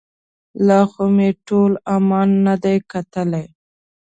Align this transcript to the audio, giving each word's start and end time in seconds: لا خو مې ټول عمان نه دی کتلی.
لا 0.67 0.79
خو 0.91 1.03
مې 1.15 1.29
ټول 1.47 1.71
عمان 1.93 2.29
نه 2.45 2.55
دی 2.63 2.75
کتلی. 2.91 3.45